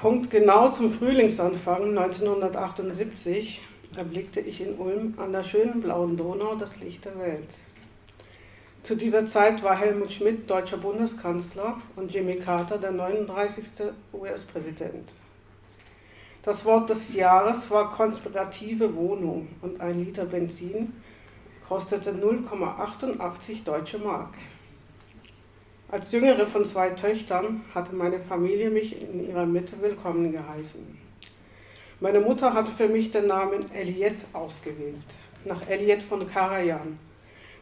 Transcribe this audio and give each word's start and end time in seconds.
Punkt 0.00 0.30
genau 0.30 0.70
zum 0.70 0.92
Frühlingsanfang 0.92 1.88
1978 1.88 3.66
erblickte 3.96 4.38
ich 4.38 4.60
in 4.60 4.78
Ulm 4.78 5.14
an 5.16 5.32
der 5.32 5.42
schönen 5.42 5.80
blauen 5.80 6.16
Donau 6.16 6.54
das 6.54 6.78
Licht 6.78 7.04
der 7.04 7.18
Welt. 7.18 7.48
Zu 8.84 8.94
dieser 8.94 9.26
Zeit 9.26 9.60
war 9.64 9.76
Helmut 9.76 10.12
Schmidt 10.12 10.48
deutscher 10.48 10.76
Bundeskanzler 10.76 11.78
und 11.96 12.14
Jimmy 12.14 12.36
Carter 12.36 12.78
der 12.78 12.92
39. 12.92 13.64
US-Präsident. 14.12 15.10
Das 16.44 16.64
Wort 16.64 16.90
des 16.90 17.12
Jahres 17.14 17.68
war 17.68 17.90
konspirative 17.90 18.94
Wohnung 18.94 19.48
und 19.62 19.80
ein 19.80 20.04
Liter 20.04 20.26
Benzin 20.26 20.92
kostete 21.68 22.12
0,88 22.12 23.64
deutsche 23.64 23.98
Mark. 23.98 24.34
Als 25.90 26.12
jüngere 26.12 26.46
von 26.46 26.66
zwei 26.66 26.90
Töchtern 26.90 27.62
hatte 27.74 27.94
meine 27.94 28.20
Familie 28.20 28.68
mich 28.68 29.00
in 29.00 29.26
ihrer 29.26 29.46
Mitte 29.46 29.80
willkommen 29.80 30.30
geheißen. 30.30 30.86
Meine 32.00 32.20
Mutter 32.20 32.52
hatte 32.52 32.70
für 32.70 32.88
mich 32.88 33.10
den 33.10 33.26
Namen 33.26 33.64
Eliette 33.72 34.26
ausgewählt, 34.34 34.96
nach 35.46 35.66
Eliette 35.66 36.04
von 36.04 36.26
Karajan, 36.26 36.98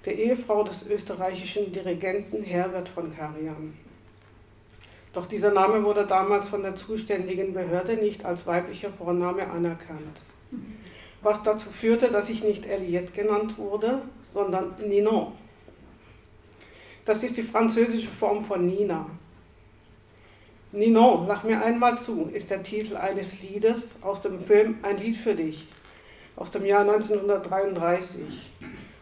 der 0.04 0.18
Ehefrau 0.18 0.64
des 0.64 0.90
österreichischen 0.90 1.72
Dirigenten 1.72 2.42
Herbert 2.42 2.88
von 2.88 3.14
Karajan. 3.14 3.74
Doch 5.12 5.26
dieser 5.26 5.52
Name 5.52 5.84
wurde 5.84 6.04
damals 6.04 6.48
von 6.48 6.64
der 6.64 6.74
zuständigen 6.74 7.54
Behörde 7.54 7.94
nicht 7.94 8.24
als 8.24 8.44
weiblicher 8.44 8.90
Vorname 8.90 9.48
anerkannt, 9.48 10.20
was 11.22 11.44
dazu 11.44 11.70
führte, 11.70 12.08
dass 12.08 12.28
ich 12.28 12.42
nicht 12.42 12.66
Eliette 12.66 13.12
genannt 13.12 13.56
wurde, 13.56 14.02
sondern 14.24 14.74
Ninon. 14.84 15.45
Das 17.06 17.22
ist 17.22 17.36
die 17.36 17.44
französische 17.44 18.08
Form 18.08 18.44
von 18.44 18.66
Nina. 18.66 19.06
Ninon, 20.72 21.28
lach 21.28 21.44
mir 21.44 21.62
einmal 21.62 21.96
zu, 21.96 22.28
ist 22.34 22.50
der 22.50 22.64
Titel 22.64 22.96
eines 22.96 23.40
Liedes 23.42 24.02
aus 24.02 24.22
dem 24.22 24.40
Film 24.40 24.78
Ein 24.82 24.98
Lied 24.98 25.16
für 25.16 25.36
dich 25.36 25.68
aus 26.34 26.50
dem 26.50 26.66
Jahr 26.66 26.80
1933. 26.80 28.50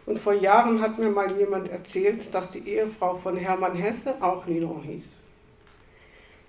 Und 0.05 0.19
vor 0.19 0.33
Jahren 0.33 0.81
hat 0.81 0.99
mir 0.99 1.09
mal 1.09 1.35
jemand 1.35 1.67
erzählt, 1.69 2.31
dass 2.31 2.51
die 2.51 2.69
Ehefrau 2.69 3.17
von 3.17 3.37
Hermann 3.37 3.75
Hesse 3.75 4.13
auch 4.21 4.45
Ninon 4.45 4.83
hieß. 4.83 5.23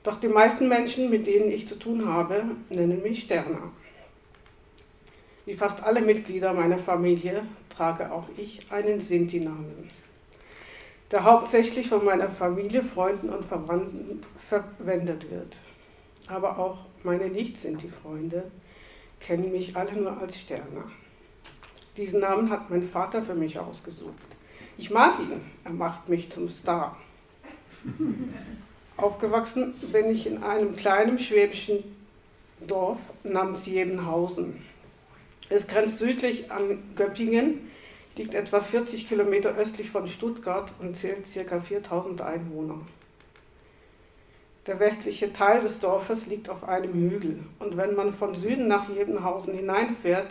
Doch 0.03 0.21
die 0.21 0.29
meisten 0.29 0.69
Menschen, 0.69 1.09
mit 1.09 1.27
denen 1.27 1.51
ich 1.51 1.67
zu 1.67 1.79
tun 1.79 2.07
habe, 2.07 2.45
nennen 2.69 3.03
mich 3.03 3.23
Sterna. 3.23 3.73
Wie 5.47 5.55
fast 5.55 5.83
alle 5.83 6.03
Mitglieder 6.03 6.53
meiner 6.53 6.79
Familie 6.79 7.43
trage 7.71 8.13
auch 8.13 8.29
ich 8.37 8.71
einen 8.71 9.01
Sinti-Namen 9.01 9.89
der 11.11 11.25
hauptsächlich 11.25 11.89
von 11.89 12.05
meiner 12.05 12.31
Familie, 12.31 12.83
Freunden 12.83 13.31
und 13.31 13.45
Verwandten 13.45 14.23
verwendet 14.49 15.31
wird. 15.31 15.57
Aber 16.29 16.59
auch 16.59 16.79
meine 17.03 17.29
Nicht-Sinti-Freunde 17.29 18.51
kennen 19.21 19.53
mich 19.53 19.77
alle 19.77 19.93
nur 19.95 20.19
als 20.19 20.39
Sterner. 20.39 20.91
Diesen 21.97 22.21
Namen 22.21 22.51
hat 22.51 22.69
mein 22.71 22.89
Vater 22.89 23.23
für 23.23 23.35
mich 23.35 23.59
ausgesucht. 23.59 24.15
Ich 24.77 24.91
mag 24.91 25.19
ihn, 25.21 25.41
er 25.65 25.73
macht 25.73 26.09
mich 26.09 26.31
zum 26.31 26.51
Star. 26.51 26.97
Aufgewachsen 28.97 29.75
bin 29.93 30.11
ich 30.11 30.27
in 30.27 30.43
einem 30.43 30.77
kleinen 30.77 31.19
schwäbischen 31.19 31.85
Dorf 32.67 32.99
namens 33.23 33.67
Jebenhausen. 33.67 34.63
Es 35.49 35.67
grenzt 35.67 35.99
südlich 35.99 36.51
an 36.51 36.83
Göppingen 36.97 37.71
liegt 38.17 38.35
etwa 38.35 38.61
40 38.61 39.09
Kilometer 39.09 39.55
östlich 39.57 39.91
von 39.91 40.07
Stuttgart 40.07 40.73
und 40.81 40.97
zählt 40.97 41.27
ca. 41.33 41.61
4000 41.61 42.21
Einwohner. 42.23 42.81
Der 44.67 44.81
westliche 44.81 45.33
Teil 45.33 45.61
des 45.61 45.79
Dorfes 45.79 46.27
liegt 46.27 46.49
auf 46.49 46.65
einem 46.65 46.93
Hügel 46.93 47.39
und 47.61 47.77
wenn 47.77 47.95
man 47.95 48.13
von 48.13 48.35
Süden 48.35 48.67
nach 48.67 48.89
Jebenhausen 48.89 49.55
hineinfährt, 49.55 50.31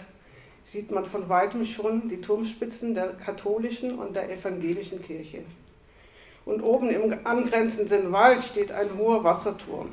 sieht 0.65 0.91
man 0.91 1.05
von 1.05 1.29
weitem 1.29 1.63
schon 1.63 2.09
die 2.09 2.19
Turmspitzen 2.19 2.95
der 2.95 3.13
katholischen 3.13 3.97
und 3.97 4.15
der 4.15 4.29
evangelischen 4.29 5.01
Kirche. 5.01 5.43
Und 6.43 6.61
oben 6.61 6.89
im 6.89 7.15
angrenzenden 7.25 8.11
Wald 8.11 8.43
steht 8.43 8.71
ein 8.71 8.97
hoher 8.97 9.23
Wasserturm. 9.23 9.89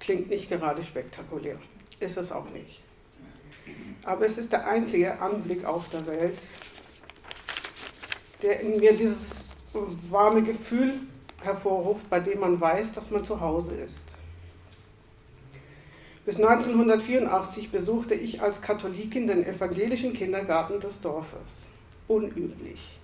Klingt 0.00 0.30
nicht 0.30 0.48
gerade 0.48 0.82
spektakulär, 0.84 1.56
ist 2.00 2.16
es 2.16 2.32
auch 2.32 2.48
nicht. 2.50 2.82
Aber 4.04 4.24
es 4.24 4.38
ist 4.38 4.52
der 4.52 4.66
einzige 4.66 5.20
Anblick 5.20 5.64
auf 5.64 5.88
der 5.90 6.06
Welt, 6.06 6.38
der 8.42 8.60
in 8.60 8.78
mir 8.78 8.92
dieses 8.92 9.46
warme 10.10 10.42
Gefühl 10.42 10.94
hervorruft, 11.42 12.08
bei 12.10 12.20
dem 12.20 12.40
man 12.40 12.60
weiß, 12.60 12.92
dass 12.92 13.10
man 13.10 13.24
zu 13.24 13.40
Hause 13.40 13.74
ist. 13.74 14.04
Bis 16.24 16.36
1984 16.36 17.70
besuchte 17.70 18.14
ich 18.14 18.42
als 18.42 18.60
Katholikin 18.60 19.26
den 19.26 19.46
evangelischen 19.46 20.12
Kindergarten 20.12 20.78
des 20.78 21.00
Dorfes. 21.00 21.68
Unüblich. 22.06 22.98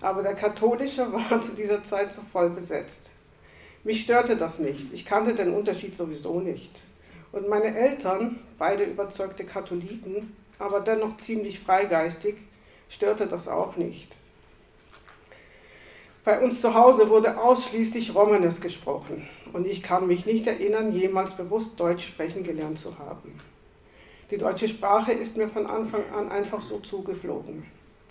Aber 0.00 0.22
der 0.22 0.34
katholische 0.34 1.12
war 1.12 1.40
zu 1.42 1.54
dieser 1.54 1.84
Zeit 1.84 2.12
so 2.12 2.22
voll 2.32 2.48
besetzt. 2.50 3.10
Mich 3.84 4.02
störte 4.02 4.36
das 4.36 4.58
nicht. 4.58 4.92
Ich 4.92 5.04
kannte 5.04 5.34
den 5.34 5.54
Unterschied 5.54 5.94
sowieso 5.94 6.40
nicht. 6.40 6.70
Und 7.32 7.48
meine 7.48 7.76
Eltern, 7.76 8.38
beide 8.58 8.84
überzeugte 8.84 9.44
Katholiken, 9.44 10.34
aber 10.58 10.80
dennoch 10.80 11.16
ziemlich 11.18 11.60
freigeistig, 11.60 12.36
störte 12.88 13.26
das 13.26 13.46
auch 13.46 13.76
nicht. 13.76 14.16
Bei 16.22 16.38
uns 16.38 16.60
zu 16.60 16.74
Hause 16.74 17.08
wurde 17.08 17.40
ausschließlich 17.40 18.14
Romanes 18.14 18.60
gesprochen 18.60 19.26
und 19.54 19.66
ich 19.66 19.82
kann 19.82 20.06
mich 20.06 20.26
nicht 20.26 20.46
erinnern, 20.46 20.92
jemals 20.92 21.34
bewusst 21.34 21.80
Deutsch 21.80 22.06
sprechen 22.06 22.44
gelernt 22.44 22.78
zu 22.78 22.98
haben. 22.98 23.40
Die 24.30 24.36
deutsche 24.36 24.68
Sprache 24.68 25.12
ist 25.12 25.38
mir 25.38 25.48
von 25.48 25.66
Anfang 25.66 26.02
an 26.14 26.30
einfach 26.30 26.60
so 26.60 26.78
zugeflogen. 26.80 27.64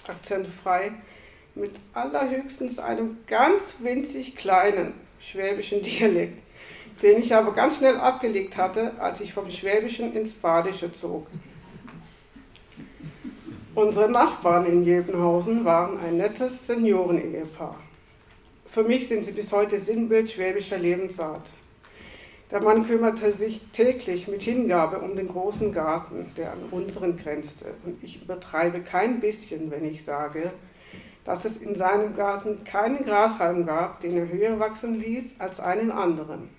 Akzentfrei, 0.08 0.92
mit 1.53 1.72
allerhöchstens 1.94 2.80
einem 2.80 3.18
ganz 3.28 3.75
winzig 3.81 4.36
kleinen 4.36 4.94
schwäbischen 5.19 5.81
Dialekt, 5.84 6.40
den 7.03 7.19
ich 7.19 7.34
aber 7.36 7.53
ganz 7.53 7.78
schnell 7.78 7.98
abgelegt 7.98 8.58
hatte, 8.58 8.94
als 9.00 9.22
ich 9.22 9.34
vom 9.34 9.52
Schwäbischen 9.52 10.16
ins 10.16 10.34
Badische 10.34 10.92
zog. 10.92 11.28
Unsere 13.75 14.09
Nachbarn 14.09 14.66
in 14.66 14.84
Jebenhausen 14.84 15.64
waren 15.64 16.00
ein 16.00 16.18
nettes 16.18 16.66
Seniorenehepaar. 16.66 17.78
Für 18.72 18.84
mich 18.84 19.07
sind 19.07 19.25
sie 19.25 19.31
bis 19.31 19.52
heute 19.52 19.80
Sinnbild 19.80 20.30
schwäbischer 20.30 20.78
Lebensart. 20.78 21.50
Der 22.52 22.62
Mann 22.62 22.85
kümmerte 22.85 23.31
sich 23.31 23.62
täglich 23.74 24.28
mit 24.28 24.44
Hingabe 24.44 25.00
um 25.00 25.16
den 25.16 25.28
großen 25.28 25.74
Garten, 25.74 26.31
der 26.38 26.52
an 26.52 26.59
unseren 26.69 27.18
grenzte. 27.18 27.74
Und 27.84 28.03
ich 28.03 28.22
übertreibe 28.22 28.81
kein 28.81 29.22
bisschen, 29.22 29.72
wenn 29.72 29.85
ich 29.85 30.03
sage, 30.03 30.52
dass 31.25 31.46
es 31.46 31.57
in 31.57 31.74
seinem 31.74 32.16
Garten 32.16 32.63
keinen 32.63 33.03
Grashalm 33.03 33.66
gab, 33.66 34.02
den 34.02 34.16
er 34.16 34.30
höher 34.30 34.59
wachsen 34.59 35.00
ließ 35.00 35.40
als 35.40 35.59
einen 35.59 35.91
anderen. 35.91 36.50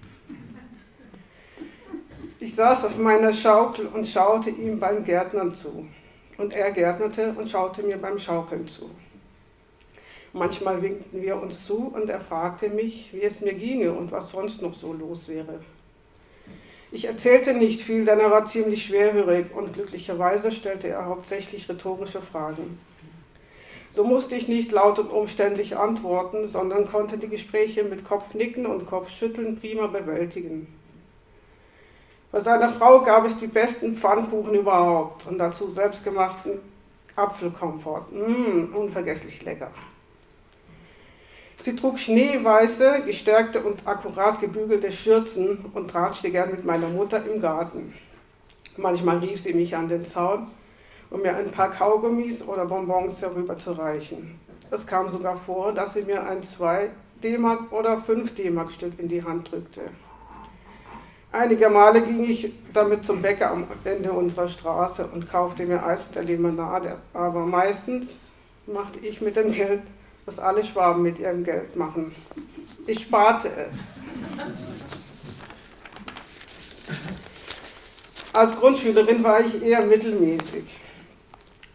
Ich 2.40 2.56
saß 2.56 2.86
auf 2.86 2.98
meiner 2.98 3.32
Schaukel 3.32 3.86
und 3.86 4.08
schaute 4.08 4.50
ihm 4.50 4.80
beim 4.80 5.04
Gärtnern 5.04 5.54
zu. 5.54 5.86
Und 6.38 6.54
er 6.54 6.72
gärtnerte 6.72 7.34
und 7.38 7.48
schaute 7.48 7.84
mir 7.84 7.98
beim 7.98 8.18
Schaukeln 8.18 8.66
zu. 8.66 8.90
Manchmal 10.32 10.80
winkten 10.80 11.22
wir 11.22 11.36
uns 11.36 11.66
zu 11.66 11.92
und 11.94 12.08
er 12.08 12.20
fragte 12.20 12.68
mich, 12.68 13.10
wie 13.12 13.22
es 13.22 13.40
mir 13.40 13.54
ginge 13.54 13.92
und 13.92 14.12
was 14.12 14.30
sonst 14.30 14.62
noch 14.62 14.74
so 14.74 14.92
los 14.92 15.28
wäre. 15.28 15.60
Ich 16.92 17.04
erzählte 17.04 17.54
nicht 17.54 17.80
viel, 17.80 18.04
denn 18.04 18.20
er 18.20 18.30
war 18.30 18.44
ziemlich 18.44 18.84
schwerhörig 18.84 19.46
und 19.54 19.74
glücklicherweise 19.74 20.52
stellte 20.52 20.88
er 20.88 21.06
hauptsächlich 21.06 21.68
rhetorische 21.68 22.20
Fragen. 22.20 22.78
So 23.90 24.04
musste 24.04 24.36
ich 24.36 24.46
nicht 24.46 24.70
laut 24.70 25.00
und 25.00 25.10
umständlich 25.10 25.76
antworten, 25.76 26.46
sondern 26.46 26.88
konnte 26.88 27.18
die 27.18 27.28
Gespräche 27.28 27.82
mit 27.82 28.04
Kopfnicken 28.04 28.66
und 28.66 28.86
Kopfschütteln 28.86 29.58
prima 29.58 29.88
bewältigen. 29.88 30.72
Bei 32.30 32.38
seiner 32.38 32.68
Frau 32.68 33.00
gab 33.00 33.24
es 33.24 33.38
die 33.38 33.48
besten 33.48 33.96
Pfannkuchen 33.96 34.54
überhaupt 34.54 35.26
und 35.26 35.38
dazu 35.38 35.68
selbstgemachten 35.68 36.60
Apfelkomfort. 37.16 38.12
Mmh, 38.12 38.76
unvergesslich 38.76 39.42
lecker. 39.42 39.72
Sie 41.60 41.76
trug 41.76 41.98
schneeweiße, 41.98 43.02
gestärkte 43.04 43.60
und 43.60 43.86
akkurat 43.86 44.40
gebügelte 44.40 44.90
Schürzen 44.90 45.66
und 45.74 45.94
ratschte 45.94 46.30
gern 46.30 46.52
mit 46.52 46.64
meiner 46.64 46.88
Mutter 46.88 47.22
im 47.26 47.38
Garten. 47.38 47.92
Manchmal 48.78 49.18
rief 49.18 49.42
sie 49.42 49.52
mich 49.52 49.76
an 49.76 49.86
den 49.86 50.02
Zaun, 50.02 50.46
um 51.10 51.20
mir 51.20 51.36
ein 51.36 51.50
paar 51.50 51.70
Kaugummis 51.70 52.42
oder 52.48 52.64
Bonbons 52.64 53.20
herüberzureichen. 53.20 54.40
Es 54.70 54.86
kam 54.86 55.10
sogar 55.10 55.36
vor, 55.36 55.72
dass 55.72 55.92
sie 55.92 56.00
mir 56.00 56.26
ein 56.26 56.42
2 56.42 56.88
D-Mark 57.22 57.70
oder 57.72 58.00
5 58.00 58.34
D-Mark 58.34 58.72
Stück 58.72 58.98
in 58.98 59.08
die 59.08 59.22
Hand 59.22 59.52
drückte. 59.52 59.82
Einige 61.30 61.68
Male 61.68 62.00
ging 62.00 62.24
ich 62.24 62.54
damit 62.72 63.04
zum 63.04 63.20
Bäcker 63.20 63.50
am 63.50 63.66
Ende 63.84 64.12
unserer 64.12 64.48
Straße 64.48 65.06
und 65.12 65.30
kaufte 65.30 65.66
mir 65.66 65.84
Eis 65.84 66.10
der 66.10 66.22
Limonade, 66.22 66.96
aber 67.12 67.44
meistens 67.44 68.30
machte 68.66 68.98
ich 69.00 69.20
mit 69.20 69.36
dem 69.36 69.52
Geld 69.52 69.82
was 70.30 70.38
alle 70.38 70.64
Schwaben 70.64 71.02
mit 71.02 71.18
ihrem 71.18 71.42
Geld 71.42 71.74
machen. 71.74 72.14
Ich 72.86 73.02
sparte 73.02 73.48
es. 73.48 73.98
Als 78.32 78.54
Grundschülerin 78.54 79.24
war 79.24 79.40
ich 79.40 79.60
eher 79.60 79.84
mittelmäßig. 79.84 80.62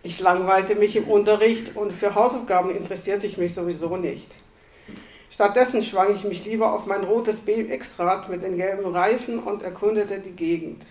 Ich 0.03 0.21
langweilte 0.21 0.75
mich 0.75 0.95
im 0.95 1.03
Unterricht 1.09 1.75
und 1.75 1.91
für 1.91 2.15
Hausaufgaben 2.15 2.73
interessierte 2.73 3.27
ich 3.27 3.37
mich 3.37 3.53
sowieso 3.53 3.97
nicht. 3.97 4.33
Stattdessen 5.29 5.83
schwang 5.83 6.15
ich 6.15 6.23
mich 6.23 6.45
lieber 6.45 6.71
auf 6.71 6.85
mein 6.85 7.03
rotes 7.03 7.41
BMX-Rad 7.41 8.29
mit 8.29 8.41
den 8.41 8.55
gelben 8.55 8.85
Reifen 8.85 9.39
und 9.39 9.63
erkundete 9.63 10.19
die 10.19 10.31
Gegend. 10.31 10.81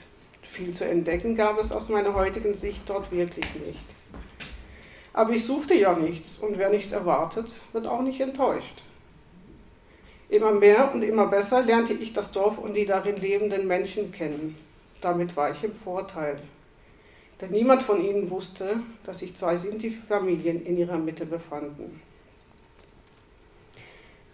Viel 0.43 0.75
zu 0.75 0.85
entdecken 0.85 1.35
gab 1.35 1.59
es 1.59 1.73
aus 1.73 1.89
meiner 1.89 2.13
heutigen 2.13 2.53
Sicht 2.53 2.83
dort 2.85 3.11
wirklich 3.11 3.47
nicht. 3.67 4.04
Aber 5.15 5.31
ich 5.31 5.45
suchte 5.45 5.75
ja 5.75 5.95
nichts 5.95 6.39
und 6.39 6.59
wer 6.59 6.69
nichts 6.69 6.93
erwartet, 6.93 7.47
wird 7.73 7.87
auch 7.87 8.03
nicht 8.03 8.21
enttäuscht. 8.21 8.83
Immer 10.29 10.51
mehr 10.51 10.93
und 10.93 11.03
immer 11.03 11.29
besser 11.29 11.63
lernte 11.63 11.93
ich 11.93 12.13
das 12.13 12.33
Dorf 12.33 12.59
und 12.59 12.75
die 12.75 12.85
darin 12.85 13.17
lebenden 13.17 13.69
Menschen 13.69 14.11
kennen. 14.11 14.57
Damit 15.01 15.37
war 15.37 15.53
ich 15.53 15.63
im 15.63 15.73
Vorteil. 15.73 16.41
Denn 17.41 17.53
niemand 17.53 17.85
von 17.85 18.05
ihnen 18.05 18.29
wusste, 18.29 18.81
dass 19.05 19.21
sich 19.21 19.37
zwei 19.37 19.57
Sinti-Familien 19.57 20.67
in 20.67 20.79
ihrer 20.79 20.99
Mitte 20.99 21.27
befanden. 21.27 22.01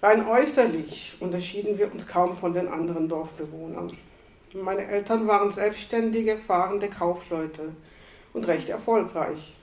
Rein 0.01 0.27
äußerlich 0.27 1.17
unterschieden 1.21 1.77
wir 1.77 1.93
uns 1.93 2.07
kaum 2.07 2.35
von 2.35 2.55
den 2.55 2.69
anderen 2.69 3.07
Dorfbewohnern. 3.07 3.95
Meine 4.55 4.87
Eltern 4.87 5.29
waren 5.29 5.51
selbstständige, 5.51 6.39
fahrende 6.39 6.89
Kaufleute 6.89 7.75
und 8.33 8.47
recht 8.47 8.71
erfolgreich. 8.71 9.55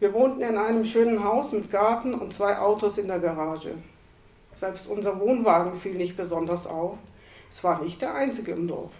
Wir 0.00 0.12
wohnten 0.14 0.42
in 0.42 0.56
einem 0.56 0.84
schönen 0.84 1.24
Haus 1.24 1.52
mit 1.52 1.72
Garten 1.72 2.14
und 2.14 2.32
zwei 2.32 2.58
Autos 2.58 2.98
in 2.98 3.08
der 3.08 3.18
Garage. 3.18 3.74
Selbst 4.54 4.86
unser 4.86 5.18
Wohnwagen 5.18 5.78
fiel 5.80 5.94
nicht 5.94 6.16
besonders 6.16 6.66
auf. 6.68 6.98
Es 7.50 7.64
war 7.64 7.82
nicht 7.82 8.00
der 8.00 8.14
einzige 8.14 8.52
im 8.52 8.68
Dorf. 8.68 8.92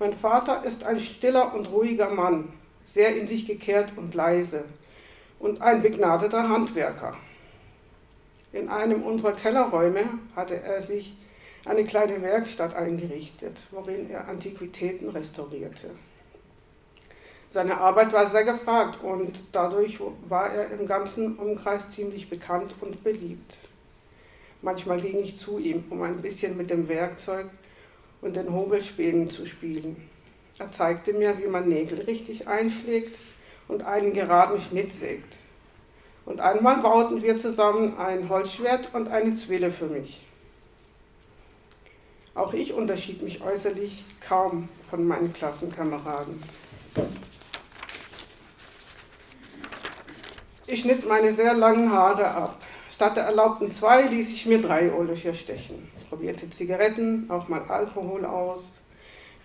Mein 0.00 0.16
Vater 0.16 0.64
ist 0.64 0.84
ein 0.84 0.98
stiller 0.98 1.54
und 1.54 1.70
ruhiger 1.70 2.10
Mann, 2.10 2.52
sehr 2.84 3.16
in 3.16 3.28
sich 3.28 3.46
gekehrt 3.46 3.92
und 3.96 4.14
leise 4.14 4.64
und 5.38 5.62
ein 5.62 5.82
begnadeter 5.82 6.48
Handwerker. 6.48 7.16
In 8.52 8.68
einem 8.68 9.02
unserer 9.02 9.32
Kellerräume 9.32 10.04
hatte 10.34 10.60
er 10.62 10.80
sich 10.80 11.16
eine 11.64 11.84
kleine 11.84 12.22
Werkstatt 12.22 12.74
eingerichtet, 12.74 13.56
worin 13.70 14.10
er 14.10 14.26
Antiquitäten 14.28 15.08
restaurierte. 15.10 15.90
Seine 17.50 17.78
Arbeit 17.78 18.12
war 18.12 18.26
sehr 18.26 18.44
gefragt 18.44 19.02
und 19.02 19.40
dadurch 19.52 19.98
war 20.28 20.52
er 20.52 20.70
im 20.70 20.86
ganzen 20.86 21.36
Umkreis 21.36 21.88
ziemlich 21.88 22.28
bekannt 22.28 22.74
und 22.80 23.02
beliebt. 23.02 23.56
Manchmal 24.60 25.00
ging 25.00 25.18
ich 25.18 25.36
zu 25.36 25.58
ihm, 25.58 25.84
um 25.88 26.02
ein 26.02 26.20
bisschen 26.20 26.56
mit 26.56 26.68
dem 26.68 26.88
Werkzeug 26.88 27.46
und 28.20 28.36
den 28.36 28.52
Hobelspänen 28.52 29.30
zu 29.30 29.46
spielen. 29.46 29.96
Er 30.58 30.70
zeigte 30.72 31.12
mir, 31.12 31.38
wie 31.38 31.46
man 31.46 31.68
Nägel 31.68 32.00
richtig 32.02 32.48
einschlägt 32.48 33.16
und 33.68 33.82
einen 33.82 34.12
geraden 34.12 34.60
Schnitt 34.60 34.92
sägt. 34.92 35.36
Und 36.26 36.40
einmal 36.40 36.82
bauten 36.82 37.22
wir 37.22 37.38
zusammen 37.38 37.96
ein 37.96 38.28
Holzschwert 38.28 38.92
und 38.92 39.08
eine 39.08 39.32
Zwille 39.32 39.70
für 39.70 39.86
mich. 39.86 40.26
Auch 42.34 42.52
ich 42.52 42.74
unterschied 42.74 43.22
mich 43.22 43.42
äußerlich 43.42 44.04
kaum 44.20 44.68
von 44.90 45.06
meinen 45.06 45.32
Klassenkameraden. 45.32 46.42
Ich 50.70 50.82
schnitt 50.82 51.08
meine 51.08 51.32
sehr 51.32 51.54
langen 51.54 51.90
Haare 51.90 52.26
ab. 52.26 52.60
Statt 52.92 53.16
der 53.16 53.24
erlaubten 53.24 53.70
zwei 53.70 54.02
ließ 54.02 54.30
ich 54.30 54.44
mir 54.44 54.60
drei 54.60 54.92
Ohrlöcher 54.92 55.32
stechen, 55.32 55.88
probierte 56.10 56.50
Zigaretten, 56.50 57.30
auch 57.30 57.48
mal 57.48 57.62
Alkohol 57.68 58.26
aus, 58.26 58.82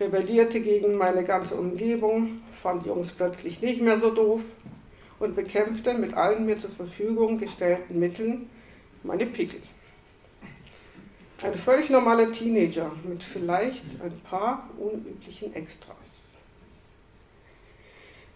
rebellierte 0.01 0.59
gegen 0.59 0.95
meine 0.95 1.23
ganze 1.23 1.55
Umgebung, 1.55 2.41
fand 2.61 2.85
Jungs 2.85 3.11
plötzlich 3.11 3.61
nicht 3.61 3.79
mehr 3.79 3.97
so 3.97 4.11
doof 4.11 4.41
und 5.19 5.33
bekämpfte 5.33 5.93
mit 5.93 6.13
allen 6.13 6.45
mir 6.45 6.57
zur 6.57 6.71
Verfügung 6.71 7.37
gestellten 7.37 7.99
Mitteln 7.99 8.49
meine 9.03 9.25
Pickel. 9.25 9.61
Ein 11.41 11.55
völlig 11.55 11.89
normaler 11.89 12.33
Teenager 12.33 12.91
mit 13.07 13.23
vielleicht 13.23 13.83
ein 14.03 14.19
paar 14.29 14.67
unüblichen 14.77 15.55
Extras. 15.55 16.23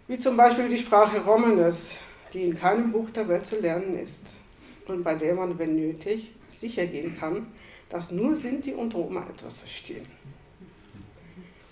Wie 0.08 0.18
zum 0.18 0.38
Beispiel 0.38 0.70
die 0.70 0.78
Sprache 0.78 1.20
Romanes, 1.20 1.98
die 2.34 2.44
in 2.44 2.56
keinem 2.56 2.92
Buch 2.92 3.10
der 3.10 3.28
Welt 3.28 3.46
zu 3.46 3.60
lernen 3.60 3.98
ist 3.98 4.22
und 4.88 5.04
bei 5.04 5.16
der 5.16 5.36
man, 5.36 5.58
wenn 5.60 5.76
nötig, 5.76 6.32
sicher 6.60 6.86
gehen 6.86 7.18
kann, 7.18 7.48
dass 7.90 8.12
nur 8.12 8.36
Sinti 8.36 8.74
und 8.74 8.94
Roma 8.94 9.26
etwas 9.30 9.60
verstehen. 9.62 10.06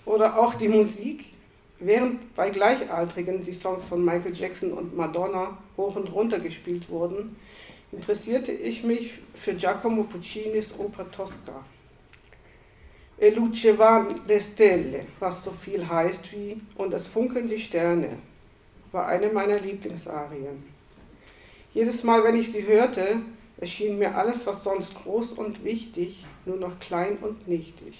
Oder 0.04 0.38
auch 0.38 0.54
die 0.54 0.68
Musik, 0.68 1.24
während 1.78 2.34
bei 2.34 2.50
Gleichaltrigen 2.50 3.44
die 3.44 3.52
Songs 3.52 3.88
von 3.88 4.04
Michael 4.04 4.34
Jackson 4.34 4.72
und 4.72 4.96
Madonna 4.96 5.58
hoch 5.76 5.96
und 5.96 6.12
runter 6.12 6.38
gespielt 6.38 6.88
wurden, 6.88 7.36
interessierte 7.92 8.52
ich 8.52 8.84
mich 8.84 9.18
für 9.34 9.54
Giacomo 9.54 10.04
Puccinis 10.04 10.78
Oper 10.78 11.10
Tosca. 11.10 11.64
E 13.18 13.30
luce 13.30 13.78
van 13.78 14.20
le 14.26 14.38
stelle, 14.38 15.06
was 15.18 15.44
so 15.44 15.50
viel 15.50 15.88
heißt 15.88 16.32
wie 16.32 16.60
Und 16.76 16.92
es 16.92 17.06
funkeln 17.06 17.48
die 17.48 17.58
Sterne, 17.58 18.18
war 18.96 19.08
eine 19.08 19.28
meiner 19.28 19.60
Lieblingsarien. 19.60 20.64
Jedes 21.74 22.02
Mal, 22.02 22.24
wenn 22.24 22.34
ich 22.34 22.50
sie 22.50 22.66
hörte, 22.66 23.20
erschien 23.58 23.98
mir 23.98 24.16
alles, 24.16 24.46
was 24.46 24.64
sonst 24.64 24.94
groß 24.94 25.34
und 25.34 25.62
wichtig, 25.64 26.24
nur 26.46 26.56
noch 26.56 26.80
klein 26.80 27.18
und 27.20 27.46
nichtig. 27.46 27.94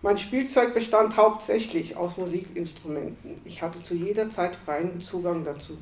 Mein 0.00 0.16
Spielzeug 0.16 0.72
bestand 0.72 1.18
hauptsächlich 1.18 1.94
aus 1.94 2.16
Musikinstrumenten. 2.16 3.40
Ich 3.44 3.60
hatte 3.60 3.82
zu 3.82 3.94
jeder 3.94 4.30
Zeit 4.30 4.56
freien 4.56 5.02
Zugang 5.02 5.44
dazu. 5.44 5.76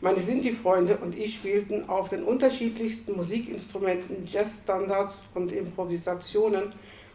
Meine 0.00 0.18
Sinti-Freunde 0.18 0.96
und 0.96 1.16
ich 1.16 1.36
spielten 1.36 1.88
auf 1.88 2.08
den 2.08 2.24
unterschiedlichsten 2.24 3.14
Musikinstrumenten 3.16 4.26
Jazzstandards 4.26 5.24
und 5.34 5.52
Improvisationen, 5.52 6.74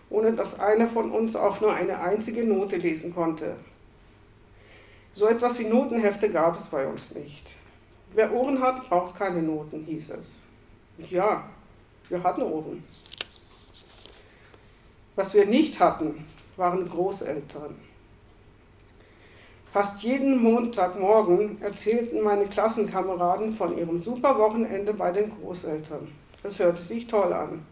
ohne 0.09 0.31
dass 0.31 0.61
einer 0.61 0.87
von 0.87 1.11
uns 1.11 1.35
auch 1.35 1.59
nur 1.59 1.73
eine 1.73 1.99
einzige 1.99 2.45
Note 2.45 2.77
lesen 2.77 3.13
konnte. 3.13 3.57
So 5.15 5.27
etwas 5.27 5.57
wie 5.59 5.65
Notenhefte 5.65 6.29
gab 6.29 6.59
es 6.59 6.65
bei 6.65 6.85
uns 6.85 7.15
nicht. 7.15 7.47
Wer 8.13 8.33
Ohren 8.33 8.61
hat, 8.61 8.87
braucht 8.89 9.15
keine 9.15 9.41
Noten, 9.41 9.85
hieß 9.85 10.09
es. 10.09 10.41
ja, 11.09 11.45
wir 12.09 12.21
hatten 12.21 12.41
Ohren. 12.41 12.83
Was 15.15 15.33
wir 15.33 15.45
nicht 15.45 15.79
hatten, 15.79 16.25
waren 16.57 16.87
Großeltern. 16.89 17.75
Fast 19.71 20.01
jeden 20.03 20.43
Montagmorgen 20.43 21.61
erzählten 21.61 22.21
meine 22.21 22.47
Klassenkameraden 22.47 23.55
von 23.55 23.77
ihrem 23.77 24.03
super 24.03 24.37
Wochenende 24.37 24.93
bei 24.93 25.13
den 25.13 25.31
Großeltern. 25.39 26.09
Das 26.43 26.59
hörte 26.59 26.81
sich 26.81 27.07
toll 27.07 27.31
an. 27.31 27.65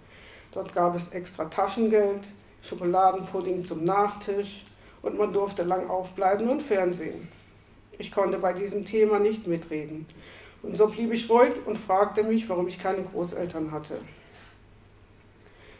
Dort 0.53 0.73
gab 0.73 0.95
es 0.95 1.09
extra 1.09 1.45
Taschengeld, 1.45 2.25
Schokoladenpudding 2.61 3.65
zum 3.65 3.83
Nachtisch, 3.83 4.65
und 5.03 5.17
man 5.17 5.31
durfte 5.31 5.61
lang 5.61 5.89
aufbleiben 5.89 6.49
und 6.49 6.63
Fernsehen. 6.63 7.27
Ich 7.99 8.11
konnte 8.11 8.39
bei 8.39 8.53
diesem 8.53 8.85
Thema 8.85 9.19
nicht 9.19 9.45
mitreden. 9.45 10.07
Und 10.63 10.75
so 10.75 10.87
blieb 10.87 11.13
ich 11.13 11.29
ruhig 11.29 11.53
und 11.65 11.77
fragte 11.77 12.23
mich, 12.23 12.49
warum 12.49 12.67
ich 12.67 12.81
keine 12.81 13.03
Großeltern 13.03 13.71
hatte. 13.71 13.97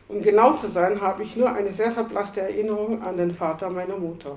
Um 0.09 0.21
genau 0.21 0.53
zu 0.53 0.67
sein, 0.67 1.01
habe 1.01 1.23
ich 1.23 1.35
nur 1.35 1.51
eine 1.51 1.71
sehr 1.71 1.91
verblasste 1.91 2.41
Erinnerung 2.41 3.01
an 3.01 3.17
den 3.17 3.31
Vater 3.31 3.69
meiner 3.69 3.97
Mutter. 3.97 4.35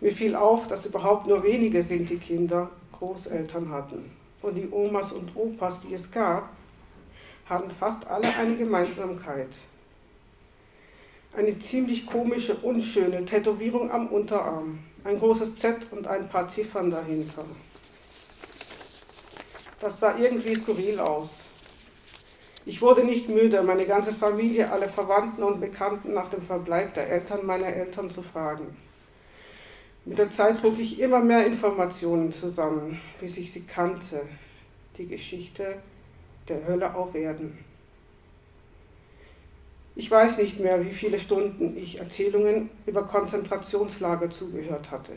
Mir 0.00 0.12
fiel 0.12 0.36
auf, 0.36 0.68
dass 0.68 0.86
überhaupt 0.86 1.26
nur 1.26 1.42
wenige 1.42 1.82
Sinti-Kinder 1.82 2.70
Großeltern 2.92 3.70
hatten. 3.70 4.10
Und 4.40 4.54
die 4.54 4.68
Omas 4.70 5.12
und 5.12 5.36
Opas, 5.36 5.80
die 5.80 5.94
es 5.94 6.10
gab, 6.10 6.48
hatten 7.48 7.70
fast 7.78 8.06
alle 8.06 8.34
eine 8.36 8.56
Gemeinsamkeit 8.56 9.50
eine 11.34 11.58
ziemlich 11.58 12.06
komische, 12.06 12.54
unschöne 12.54 13.24
Tätowierung 13.24 13.90
am 13.90 14.08
Unterarm, 14.08 14.80
ein 15.04 15.18
großes 15.18 15.56
Z 15.56 15.76
und 15.90 16.06
ein 16.06 16.28
paar 16.28 16.48
Ziffern 16.48 16.90
dahinter. 16.90 17.44
Das 19.80 19.98
sah 19.98 20.16
irgendwie 20.18 20.54
skurril 20.54 21.00
aus. 21.00 21.40
Ich 22.64 22.80
wurde 22.80 23.04
nicht 23.04 23.28
müde, 23.28 23.62
meine 23.62 23.86
ganze 23.86 24.12
Familie, 24.12 24.70
alle 24.70 24.88
Verwandten 24.88 25.42
und 25.42 25.60
Bekannten 25.60 26.12
nach 26.12 26.28
dem 26.28 26.42
Verbleib 26.42 26.94
der 26.94 27.08
Eltern 27.08 27.44
meiner 27.44 27.66
Eltern 27.66 28.08
zu 28.08 28.22
fragen. 28.22 28.76
Mit 30.04 30.18
der 30.18 30.30
Zeit 30.30 30.60
trug 30.60 30.78
ich 30.78 31.00
immer 31.00 31.20
mehr 31.20 31.46
Informationen 31.46 32.32
zusammen, 32.32 33.00
bis 33.20 33.36
ich 33.36 33.52
sie 33.52 33.62
kannte, 33.62 34.22
die 34.98 35.06
Geschichte 35.06 35.76
der 36.48 36.66
Hölle 36.66 36.94
auf 36.94 37.14
Erden. 37.14 37.58
Ich 39.94 40.10
weiß 40.10 40.38
nicht 40.38 40.58
mehr, 40.58 40.84
wie 40.84 40.92
viele 40.92 41.18
Stunden 41.18 41.76
ich 41.76 41.98
Erzählungen 41.98 42.70
über 42.86 43.02
Konzentrationslager 43.04 44.30
zugehört 44.30 44.90
hatte. 44.90 45.12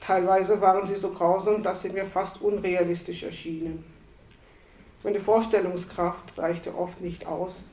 Teilweise 0.00 0.60
waren 0.60 0.86
sie 0.86 0.94
so 0.94 1.10
grausam, 1.10 1.62
dass 1.62 1.82
sie 1.82 1.90
mir 1.90 2.04
fast 2.04 2.40
unrealistisch 2.42 3.24
erschienen. 3.24 3.84
Meine 5.02 5.20
Vorstellungskraft 5.20 6.38
reichte 6.38 6.76
oft 6.76 7.00
nicht 7.00 7.26
aus, 7.26 7.64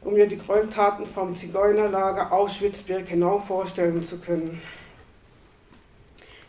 um 0.00 0.14
mir 0.14 0.26
die 0.26 0.38
Gräueltaten 0.38 1.06
vom 1.06 1.36
Zigeunerlager 1.36 2.32
Auschwitz-Birkenau 2.32 3.38
vorstellen 3.38 4.02
zu 4.02 4.18
können. 4.18 4.60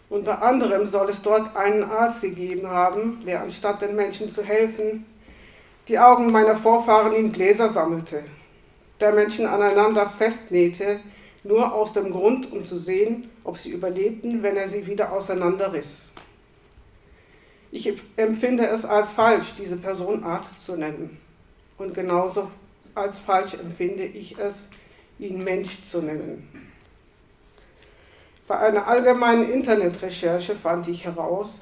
Unter 0.09 0.41
anderem 0.41 0.87
soll 0.87 1.09
es 1.09 1.21
dort 1.21 1.55
einen 1.55 1.83
Arzt 1.83 2.21
gegeben 2.21 2.67
haben, 2.67 3.23
der 3.25 3.41
anstatt 3.41 3.81
den 3.81 3.95
Menschen 3.95 4.29
zu 4.29 4.43
helfen, 4.43 5.05
die 5.87 5.99
Augen 5.99 6.31
meiner 6.31 6.55
Vorfahren 6.55 7.13
in 7.13 7.31
Gläser 7.31 7.69
sammelte, 7.69 8.23
der 8.99 9.11
Menschen 9.11 9.45
aneinander 9.45 10.09
festnähte, 10.17 10.99
nur 11.43 11.73
aus 11.73 11.93
dem 11.93 12.11
Grund, 12.11 12.51
um 12.51 12.63
zu 12.65 12.77
sehen, 12.77 13.29
ob 13.43 13.57
sie 13.57 13.71
überlebten, 13.71 14.43
wenn 14.43 14.55
er 14.55 14.67
sie 14.67 14.87
wieder 14.87 15.11
auseinanderriss. 15.11 16.11
Ich 17.71 17.91
empfinde 18.15 18.67
es 18.67 18.85
als 18.85 19.11
falsch, 19.11 19.55
diese 19.57 19.77
Person 19.77 20.23
Arzt 20.23 20.65
zu 20.65 20.77
nennen. 20.77 21.17
Und 21.77 21.93
genauso 21.93 22.49
als 22.95 23.19
falsch 23.19 23.55
empfinde 23.55 24.03
ich 24.03 24.37
es, 24.37 24.69
ihn 25.19 25.43
Mensch 25.43 25.81
zu 25.83 26.01
nennen. 26.01 26.71
Bei 28.47 28.59
einer 28.59 28.87
allgemeinen 28.87 29.51
Internetrecherche 29.51 30.55
fand 30.55 30.87
ich 30.87 31.03
heraus, 31.03 31.61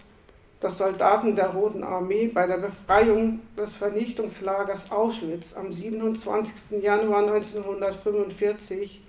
dass 0.61 0.77
Soldaten 0.77 1.35
der 1.35 1.49
Roten 1.49 1.83
Armee 1.83 2.27
bei 2.27 2.45
der 2.45 2.57
Befreiung 2.57 3.39
des 3.57 3.75
Vernichtungslagers 3.75 4.91
Auschwitz 4.91 5.57
am 5.57 5.73
27. 5.73 6.81
Januar 6.83 7.23
1945 7.23 9.01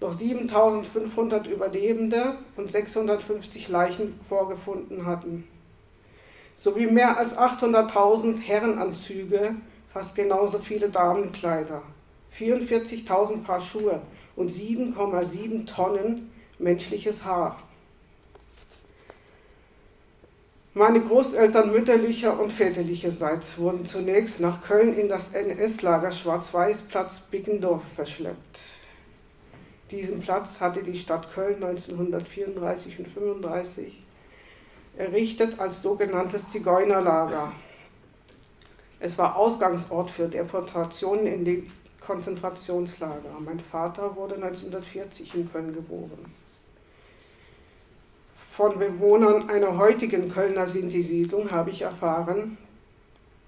noch 0.00 0.12
7500 0.12 1.46
Überlebende 1.46 2.38
und 2.56 2.72
650 2.72 3.68
Leichen 3.68 4.18
vorgefunden 4.26 5.04
hatten, 5.04 5.46
sowie 6.56 6.86
mehr 6.86 7.18
als 7.18 7.36
800.000 7.36 8.40
Herrenanzüge, 8.40 9.56
fast 9.92 10.14
genauso 10.14 10.60
viele 10.60 10.88
Damenkleider, 10.88 11.82
44.000 12.38 13.44
Paar 13.44 13.60
Schuhe 13.60 14.00
und 14.34 14.50
7,7 14.50 15.66
Tonnen 15.66 16.32
menschliches 16.58 17.22
Haar. 17.26 17.58
Meine 20.80 21.02
Großeltern 21.02 21.72
mütterlicher 21.72 22.40
und 22.40 22.50
väterlicherseits 22.50 23.58
wurden 23.58 23.84
zunächst 23.84 24.40
nach 24.40 24.62
Köln 24.62 24.96
in 24.96 25.10
das 25.10 25.34
NS-Lager 25.34 26.10
Schwarz-Weiß-Platz 26.10 27.20
Bickendorf 27.30 27.82
verschleppt. 27.94 28.60
Diesen 29.90 30.22
Platz 30.22 30.58
hatte 30.58 30.82
die 30.82 30.96
Stadt 30.96 31.34
Köln 31.34 31.62
1934 31.62 32.98
und 32.98 33.08
1935 33.08 34.02
errichtet 34.96 35.60
als 35.60 35.82
sogenanntes 35.82 36.50
Zigeunerlager. 36.50 37.52
Es 39.00 39.18
war 39.18 39.36
Ausgangsort 39.36 40.10
für 40.10 40.28
Deportationen 40.28 41.26
in 41.26 41.44
die 41.44 41.70
Konzentrationslager. 42.00 43.38
Mein 43.38 43.60
Vater 43.60 44.16
wurde 44.16 44.36
1940 44.36 45.34
in 45.34 45.52
Köln 45.52 45.74
geboren 45.74 46.24
von 48.60 48.78
Bewohnern 48.78 49.48
einer 49.48 49.78
heutigen 49.78 50.30
Kölner 50.30 50.66
Sinti-Siedlung 50.66 51.50
habe 51.50 51.70
ich 51.70 51.80
erfahren, 51.80 52.58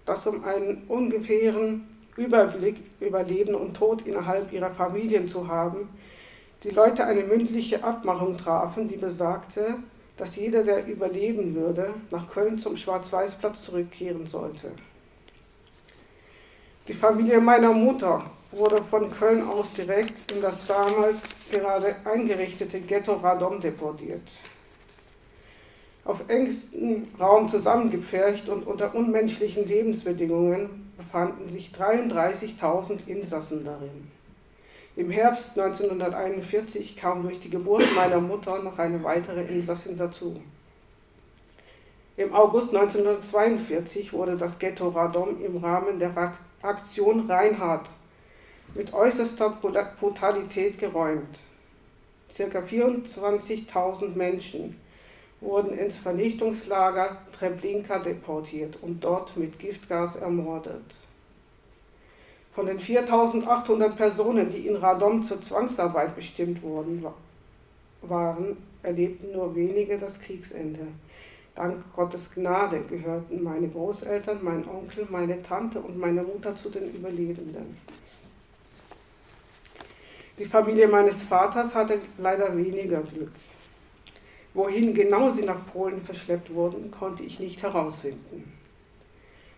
dass 0.07 0.27
um 0.27 0.43
einen 0.43 0.85
ungefähren 0.89 1.87
Überblick 2.17 2.77
über 2.99 3.23
Leben 3.23 3.55
und 3.55 3.75
Tod 3.75 4.07
innerhalb 4.07 4.51
ihrer 4.55 4.71
Familien 4.71 5.29
zu 5.29 5.49
haben, 5.49 5.91
die 6.63 6.71
Leute 6.71 7.05
eine 7.05 7.25
mündliche 7.25 7.85
Abmachung 7.85 8.39
trafen, 8.39 8.89
die 8.89 8.97
besagte, 8.97 9.75
dass 10.17 10.37
jeder, 10.37 10.65
der 10.65 10.87
überleben 10.87 11.55
würde, 11.55 11.93
nach 12.11 12.31
Köln 12.31 12.59
zum 12.59 12.79
Schwarz-Weiß-Platz 12.79 13.65
zurückkehren 13.67 14.25
sollte. 14.25 14.71
Die 16.89 16.95
Familie 16.95 17.39
meiner 17.39 17.75
Mutter 17.75 18.25
wurde 18.51 18.83
von 18.83 19.11
Köln 19.11 19.47
aus 19.47 19.75
direkt 19.75 20.33
in 20.33 20.41
das 20.41 20.67
damals 20.67 21.21
gerade 21.51 21.97
eingerichtete 22.07 22.81
Ghetto 22.81 23.13
Radom 23.13 23.61
deportiert 23.61 24.23
auf 26.05 26.29
engstem 26.29 27.05
Raum 27.19 27.49
zusammengepfercht 27.49 28.49
und 28.49 28.67
unter 28.67 28.95
unmenschlichen 28.95 29.67
Lebensbedingungen 29.67 30.93
befanden 30.97 31.51
sich 31.51 31.71
33.000 31.71 33.07
Insassen 33.07 33.65
darin. 33.65 34.11
Im 34.97 35.11
Herbst 35.11 35.59
1941 35.59 36.97
kam 36.97 37.23
durch 37.23 37.41
die 37.41 37.51
Geburt 37.51 37.85
meiner 37.95 38.21
Mutter 38.21 38.63
noch 38.63 38.79
eine 38.79 39.03
weitere 39.03 39.43
Insassin 39.45 39.97
dazu. 39.97 40.41
Im 42.17 42.35
August 42.35 42.75
1942 42.75 44.13
wurde 44.13 44.37
das 44.37 44.59
Ghetto 44.59 44.89
Radom 44.89 45.43
im 45.43 45.57
Rahmen 45.57 45.99
der 45.99 46.13
Aktion 46.61 47.31
Reinhardt 47.31 47.89
mit 48.75 48.93
äußerster 48.93 49.57
Brutalität 49.99 50.79
geräumt. 50.79 51.39
Circa 52.31 52.59
24.000 52.59 54.15
Menschen 54.15 54.79
wurden 55.43 55.77
ins 55.77 55.97
Vernichtungslager 55.97 57.19
Treblinka 57.39 57.99
deportiert 57.99 58.79
und 58.81 59.03
dort 59.03 59.37
mit 59.37 59.59
Giftgas 59.59 60.17
ermordet. 60.17 60.83
Von 62.55 62.67
den 62.67 62.79
4800 62.79 63.97
Personen, 63.97 64.51
die 64.51 64.69
in 64.69 64.77
Radom 64.77 65.23
zur 65.23 65.41
Zwangsarbeit 65.43 66.15
bestimmt 66.15 66.63
worden 66.63 67.05
waren, 68.03 68.57
erlebten 68.83 69.33
nur 69.33 69.55
wenige 69.55 69.99
das 69.99 70.21
Kriegsende. 70.21 70.87
Dank 71.55 71.77
Gottes 71.95 72.31
Gnade 72.35 72.81
gehörten 72.89 73.43
meine 73.43 73.69
Großeltern, 73.69 74.39
mein 74.43 74.67
Onkel, 74.69 75.07
meine 75.11 75.43
Tante 75.43 75.81
und 75.81 75.99
meine 75.99 76.23
Mutter 76.23 76.55
zu 76.57 76.71
den 76.71 76.95
Überlebenden. 76.95 77.77
Die 80.39 80.45
Familie 80.47 80.89
meines 80.89 81.23
Vaters 81.23 81.75
hatte 81.75 81.99
leider 82.19 82.57
weniger 82.57 83.01
Glück. 83.03 83.33
Wohin 84.55 84.93
genau 84.93 85.31
sie 85.31 85.45
nach 85.45 85.67
Polen 85.73 86.03
verschleppt 86.03 86.53
wurden, 86.53 86.91
konnte 86.91 87.23
ich 87.23 87.41
nicht 87.41 87.63
herausfinden. 87.63 88.53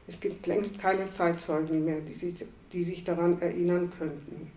Es 0.06 0.20
gibt 0.20 0.46
längst 0.46 0.78
keine 0.78 1.10
Zeitzeugen 1.10 1.84
mehr, 1.84 2.00
die 2.00 2.12
sich, 2.12 2.44
die 2.72 2.84
sich 2.84 3.04
daran 3.04 3.40
erinnern 3.40 3.90
könnten. 3.98 4.52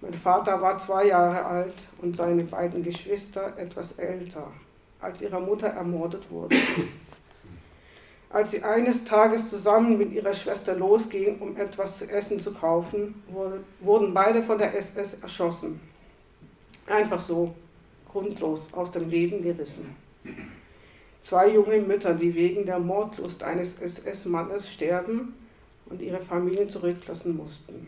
Mein 0.00 0.12
Vater 0.12 0.60
war 0.60 0.78
zwei 0.78 1.06
Jahre 1.06 1.44
alt 1.44 1.74
und 2.02 2.16
seine 2.16 2.44
beiden 2.44 2.82
Geschwister 2.82 3.56
etwas 3.56 3.92
älter, 3.92 4.52
als 5.00 5.22
ihre 5.22 5.40
Mutter 5.40 5.68
ermordet 5.68 6.30
wurde. 6.30 6.56
Als 8.28 8.50
sie 8.50 8.62
eines 8.62 9.04
Tages 9.04 9.48
zusammen 9.48 9.96
mit 9.96 10.12
ihrer 10.12 10.34
Schwester 10.34 10.74
losging, 10.74 11.38
um 11.38 11.56
etwas 11.56 11.98
zu 11.98 12.10
essen 12.10 12.38
zu 12.38 12.52
kaufen, 12.52 13.22
wurden 13.80 14.12
beide 14.12 14.42
von 14.42 14.58
der 14.58 14.76
SS 14.76 15.22
erschossen. 15.22 15.80
Einfach 16.86 17.20
so, 17.20 17.54
grundlos 18.16 18.72
aus 18.72 18.92
dem 18.92 19.10
Leben 19.10 19.42
gerissen. 19.42 19.94
Zwei 21.20 21.50
junge 21.50 21.78
Mütter, 21.80 22.14
die 22.14 22.34
wegen 22.34 22.64
der 22.64 22.78
Mordlust 22.78 23.42
eines 23.42 23.82
SS-Mannes 23.82 24.72
sterben 24.72 25.34
und 25.86 26.00
ihre 26.00 26.20
Familien 26.20 26.68
zurücklassen 26.68 27.36
mussten. 27.36 27.86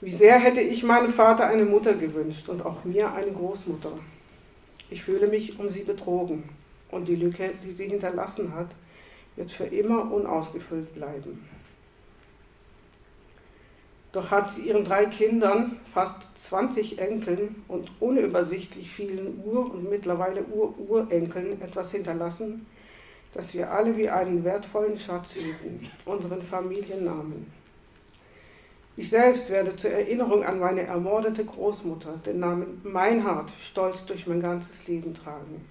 Wie 0.00 0.12
sehr 0.12 0.38
hätte 0.38 0.60
ich 0.60 0.84
meinem 0.84 1.12
Vater 1.12 1.48
eine 1.48 1.64
Mutter 1.64 1.94
gewünscht 1.94 2.48
und 2.48 2.64
auch 2.64 2.84
mir 2.84 3.12
eine 3.12 3.32
Großmutter. 3.32 3.90
Ich 4.88 5.02
fühle 5.02 5.26
mich 5.26 5.58
um 5.58 5.68
sie 5.68 5.82
betrogen 5.82 6.44
und 6.92 7.08
die 7.08 7.16
Lücke, 7.16 7.50
die 7.64 7.72
sie 7.72 7.88
hinterlassen 7.88 8.54
hat, 8.54 8.68
wird 9.34 9.50
für 9.50 9.64
immer 9.64 10.12
unausgefüllt 10.12 10.94
bleiben. 10.94 11.57
Doch 14.12 14.30
hat 14.30 14.50
sie 14.50 14.68
ihren 14.68 14.84
drei 14.84 15.04
Kindern, 15.06 15.78
fast 15.92 16.38
20 16.48 16.98
Enkeln 16.98 17.62
und 17.68 17.90
unübersichtlich 18.00 18.90
vielen 18.90 19.42
Ur- 19.44 19.72
und 19.72 19.90
mittlerweile 19.90 20.44
Ur-Urenkeln 20.46 21.60
etwas 21.60 21.90
hinterlassen, 21.90 22.66
das 23.34 23.52
wir 23.52 23.70
alle 23.70 23.96
wie 23.96 24.08
einen 24.08 24.44
wertvollen 24.44 24.98
Schatz 24.98 25.34
hüten, 25.34 25.90
unseren 26.06 26.42
Familiennamen. 26.42 27.52
Ich 28.96 29.10
selbst 29.10 29.50
werde 29.50 29.76
zur 29.76 29.90
Erinnerung 29.90 30.42
an 30.42 30.58
meine 30.58 30.82
ermordete 30.82 31.44
Großmutter 31.44 32.18
den 32.24 32.40
Namen 32.40 32.80
Meinhard 32.82 33.50
stolz 33.60 34.06
durch 34.06 34.26
mein 34.26 34.40
ganzes 34.40 34.88
Leben 34.88 35.14
tragen. 35.14 35.64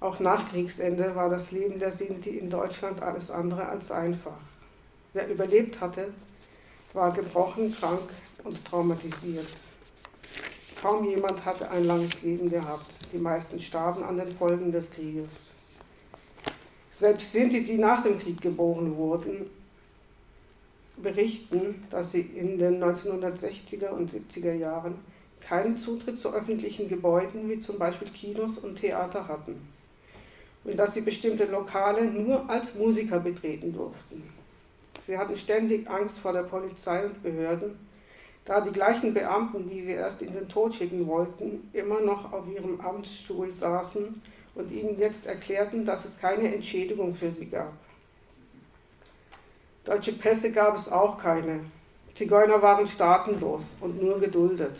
Auch 0.00 0.20
nach 0.20 0.48
Kriegsende 0.50 1.14
war 1.16 1.28
das 1.28 1.50
Leben 1.50 1.78
der 1.80 1.90
Sinti 1.90 2.38
in 2.38 2.48
Deutschland 2.48 3.02
alles 3.02 3.32
andere 3.32 3.68
als 3.68 3.90
einfach. 3.90 4.38
Wer 5.12 5.28
überlebt 5.28 5.80
hatte, 5.80 6.12
war 6.92 7.12
gebrochen, 7.12 7.74
krank 7.74 8.08
und 8.44 8.64
traumatisiert. 8.64 9.48
Kaum 10.80 11.04
jemand 11.04 11.44
hatte 11.44 11.68
ein 11.70 11.84
langes 11.84 12.22
Leben 12.22 12.48
gehabt. 12.48 12.86
Die 13.12 13.18
meisten 13.18 13.60
starben 13.60 14.04
an 14.04 14.16
den 14.16 14.36
Folgen 14.36 14.70
des 14.70 14.88
Krieges. 14.92 15.30
Selbst 16.92 17.32
Sinti, 17.32 17.64
die 17.64 17.78
nach 17.78 18.04
dem 18.04 18.20
Krieg 18.20 18.40
geboren 18.40 18.96
wurden, 18.96 19.50
berichten, 20.96 21.84
dass 21.90 22.12
sie 22.12 22.20
in 22.20 22.58
den 22.58 22.82
1960er 22.82 23.88
und 23.88 24.12
70er 24.12 24.52
Jahren 24.52 24.94
keinen 25.40 25.76
Zutritt 25.76 26.18
zu 26.18 26.32
öffentlichen 26.32 26.88
Gebäuden 26.88 27.48
wie 27.48 27.58
zum 27.58 27.78
Beispiel 27.78 28.08
Kinos 28.08 28.58
und 28.58 28.76
Theater 28.76 29.26
hatten 29.26 29.77
und 30.68 30.76
dass 30.76 30.92
sie 30.92 31.00
bestimmte 31.00 31.46
Lokale 31.46 32.04
nur 32.04 32.48
als 32.48 32.74
Musiker 32.74 33.20
betreten 33.20 33.72
durften. 33.72 34.22
Sie 35.06 35.16
hatten 35.16 35.34
ständig 35.34 35.88
Angst 35.88 36.18
vor 36.18 36.34
der 36.34 36.42
Polizei 36.42 37.06
und 37.06 37.22
Behörden, 37.22 37.78
da 38.44 38.60
die 38.60 38.72
gleichen 38.72 39.14
Beamten, 39.14 39.68
die 39.68 39.80
sie 39.80 39.92
erst 39.92 40.20
in 40.20 40.34
den 40.34 40.46
Tod 40.46 40.74
schicken 40.74 41.06
wollten, 41.06 41.70
immer 41.72 42.00
noch 42.00 42.32
auf 42.32 42.44
ihrem 42.54 42.78
Amtsstuhl 42.82 43.50
saßen 43.50 44.20
und 44.54 44.70
ihnen 44.70 44.98
jetzt 44.98 45.24
erklärten, 45.24 45.86
dass 45.86 46.04
es 46.04 46.18
keine 46.18 46.54
Entschädigung 46.54 47.14
für 47.14 47.30
sie 47.30 47.46
gab. 47.46 47.72
Deutsche 49.84 50.12
Pässe 50.12 50.52
gab 50.52 50.76
es 50.76 50.92
auch 50.92 51.16
keine. 51.16 51.60
Zigeuner 52.14 52.60
waren 52.60 52.86
staatenlos 52.86 53.76
und 53.80 54.02
nur 54.02 54.20
geduldet. 54.20 54.76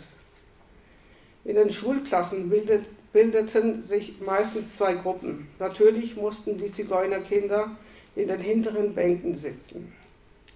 In 1.45 1.55
den 1.55 1.71
Schulklassen 1.71 2.47
bildet, 2.47 2.85
bildeten 3.11 3.81
sich 3.81 4.21
meistens 4.21 4.77
zwei 4.77 4.93
Gruppen. 4.93 5.47
Natürlich 5.59 6.15
mussten 6.15 6.57
die 6.57 6.71
Zigeunerkinder 6.71 7.71
in 8.15 8.27
den 8.27 8.39
hinteren 8.39 8.93
Bänken 8.93 9.35
sitzen. 9.35 9.93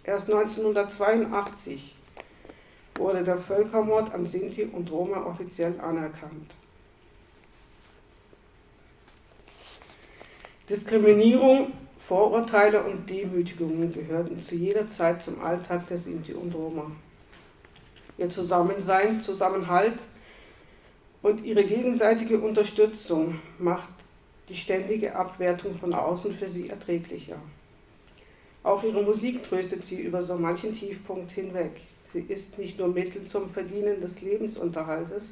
Erst 0.03 0.29
1982 0.31 1.95
wurde 2.95 3.24
der 3.24 3.38
Völkermord 3.38 4.13
an 4.13 4.25
Sinti 4.25 4.65
und 4.65 4.91
Roma 4.91 5.25
offiziell 5.25 5.79
anerkannt. 5.79 6.53
Diskriminierung, 10.69 11.74
Vorurteile 12.07 12.83
und 12.83 13.10
Demütigungen 13.10 13.93
gehörten 13.93 14.41
zu 14.41 14.55
jeder 14.55 14.88
Zeit 14.88 15.22
zum 15.22 15.41
Alltag 15.41 15.88
der 15.88 15.98
Sinti 15.98 16.33
und 16.33 16.53
Roma. 16.53 16.91
Ihr 18.17 18.29
Zusammensein, 18.29 19.22
Zusammenhalt 19.22 20.00
und 21.24 21.44
ihre 21.44 21.63
gegenseitige 21.63 22.39
Unterstützung 22.39 23.39
macht 23.58 23.89
die 24.50 24.56
ständige 24.56 25.15
Abwertung 25.15 25.80
von 25.80 25.94
außen 25.94 26.36
für 26.36 26.50
sie 26.50 26.70
erträglicher. 26.70 27.38
Auch 28.62 28.84
ihre 28.84 29.01
Musik 29.01 29.44
tröstet 29.44 29.84
sie 29.86 30.01
über 30.01 30.22
so 30.22 30.36
manchen 30.36 30.75
Tiefpunkt 30.75 31.32
hinweg. 31.32 31.72
Sie 32.12 32.25
ist 32.27 32.60
nicht 32.60 32.77
nur 32.77 32.89
Mittel 32.89 33.25
zum 33.25 33.50
Verdienen 33.50 34.00
des 34.00 34.22
Lebensunterhaltes, 34.22 35.24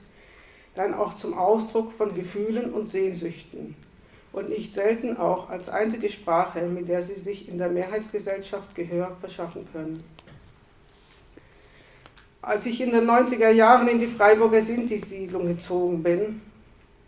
dann 0.75 0.93
auch 0.93 1.15
zum 1.17 1.37
Ausdruck 1.37 1.91
von 1.93 2.15
Gefühlen 2.15 2.73
und 2.73 2.89
Sehnsüchten 2.89 3.75
und 4.31 4.49
nicht 4.49 4.73
selten 4.73 5.17
auch 5.17 5.49
als 5.49 5.67
einzige 5.67 6.09
Sprache, 6.09 6.61
mit 6.61 6.87
der 6.87 7.03
sie 7.03 7.19
sich 7.19 7.49
in 7.49 7.57
der 7.57 7.69
Mehrheitsgesellschaft 7.69 8.73
Gehör 8.75 9.15
verschaffen 9.19 9.67
können. 9.73 10.01
Als 12.41 12.65
ich 12.65 12.81
in 12.81 12.91
den 12.91 13.07
90er 13.07 13.49
Jahren 13.49 13.87
in 13.87 13.99
die 13.99 14.07
Freiburger 14.07 14.61
Sinti-Siedlung 14.61 15.47
gezogen 15.47 16.01
bin, 16.01 16.41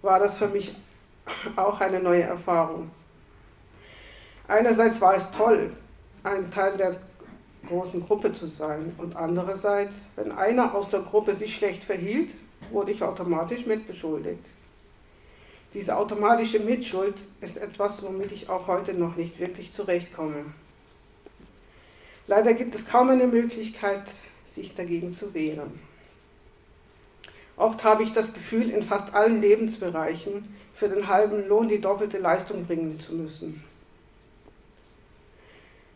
war 0.03 0.19
das 0.19 0.37
für 0.37 0.47
mich 0.47 0.75
auch 1.55 1.81
eine 1.81 1.99
neue 1.99 2.21
Erfahrung. 2.21 2.91
Einerseits 4.47 5.01
war 5.01 5.15
es 5.15 5.31
toll, 5.31 5.71
ein 6.23 6.51
Teil 6.51 6.77
der 6.77 6.97
großen 7.67 8.05
Gruppe 8.05 8.31
zu 8.31 8.45
sein 8.45 8.93
und 8.97 9.15
andererseits, 9.15 9.95
wenn 10.15 10.31
einer 10.31 10.75
aus 10.75 10.89
der 10.89 10.99
Gruppe 10.99 11.33
sich 11.33 11.55
schlecht 11.55 11.83
verhielt, 11.83 12.31
wurde 12.71 12.91
ich 12.91 13.01
automatisch 13.01 13.65
mitbeschuldigt. 13.65 14.45
Diese 15.73 15.97
automatische 15.97 16.59
Mitschuld 16.59 17.15
ist 17.41 17.57
etwas, 17.57 18.03
womit 18.03 18.31
ich 18.31 18.49
auch 18.49 18.67
heute 18.67 18.93
noch 18.93 19.15
nicht 19.15 19.39
wirklich 19.39 19.71
zurechtkomme. 19.71 20.45
Leider 22.27 22.53
gibt 22.53 22.75
es 22.75 22.85
kaum 22.87 23.09
eine 23.09 23.25
Möglichkeit, 23.27 24.03
sich 24.53 24.75
dagegen 24.75 25.13
zu 25.13 25.33
wehren. 25.33 25.79
Oft 27.55 27.83
habe 27.83 28.03
ich 28.03 28.13
das 28.13 28.33
Gefühl, 28.33 28.69
in 28.69 28.83
fast 28.83 29.13
allen 29.13 29.41
Lebensbereichen 29.41 30.55
für 30.75 30.89
den 30.89 31.07
halben 31.07 31.47
Lohn 31.47 31.67
die 31.67 31.79
doppelte 31.79 32.17
Leistung 32.17 32.65
bringen 32.65 32.99
zu 32.99 33.13
müssen. 33.13 33.63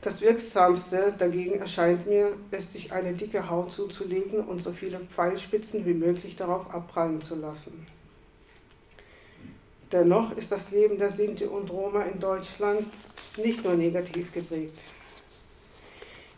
Das 0.02 0.22
Wirksamste 0.22 1.14
dagegen 1.18 1.60
erscheint 1.60 2.06
mir, 2.06 2.34
ist 2.52 2.74
sich 2.74 2.94
eine 2.94 3.14
dicke 3.14 3.50
Haut 3.50 3.72
zuzulegen 3.72 4.42
und 4.42 4.62
so 4.62 4.72
viele 4.72 5.00
Pfeilspitzen 5.00 5.86
wie 5.86 5.94
möglich 5.94 6.36
darauf 6.36 6.74
abprallen 6.74 7.22
zu 7.22 7.36
lassen. 7.36 7.88
Dennoch 9.92 10.36
ist 10.38 10.52
das 10.52 10.72
Leben 10.72 10.98
der 10.98 11.12
Sinti 11.12 11.46
und 11.46 11.70
Roma 11.72 12.04
in 12.04 12.20
Deutschland 12.20 12.86
nicht 13.38 13.64
nur 13.64 13.74
negativ 13.74 14.32
geprägt. 14.34 14.76